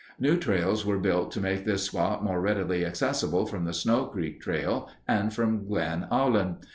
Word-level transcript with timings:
New 0.17 0.35
trails 0.35 0.83
were 0.83 0.97
built 0.97 1.31
to 1.31 1.39
make 1.39 1.63
this 1.63 1.83
spot 1.83 2.23
more 2.23 2.41
readily 2.41 2.83
accessible 2.83 3.45
from 3.45 3.65
the 3.65 3.71
Snow 3.71 4.05
Creek 4.05 4.41
Trail 4.41 4.89
and 5.07 5.31
from 5.31 5.67
Glen 5.67 6.07
Aulin. 6.09 6.57